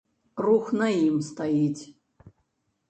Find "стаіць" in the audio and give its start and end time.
1.29-1.83